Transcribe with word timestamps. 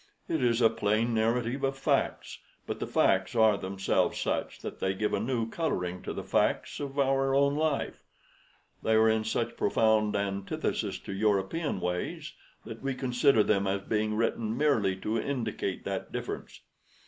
"It 0.27 0.41
is 0.43 0.61
a 0.61 0.69
plain 0.71 1.13
narrative 1.13 1.63
of 1.63 1.77
facts; 1.77 2.39
but 2.65 2.79
the 2.79 2.87
facts 2.87 3.35
are 3.35 3.55
themselves 3.55 4.19
such 4.19 4.57
that 4.61 4.79
they 4.79 4.95
give 4.95 5.13
a 5.13 5.19
new 5.19 5.47
coloring 5.47 6.01
to 6.01 6.11
the 6.11 6.23
facts 6.23 6.79
of 6.79 6.97
our 6.97 7.35
own 7.35 7.55
life. 7.55 8.01
They 8.81 8.93
are 8.93 9.07
in 9.07 9.23
such 9.23 9.55
profound 9.55 10.15
antithesis 10.15 10.97
to 11.01 11.13
European 11.13 11.79
ways 11.79 12.33
that 12.65 12.81
we 12.81 12.95
consider 12.95 13.43
them 13.43 13.67
as 13.67 13.81
being 13.81 14.15
written 14.15 14.57
merely 14.57 14.95
to 15.01 15.19
indicate 15.21 15.85
that 15.85 16.11
difference. 16.11 16.61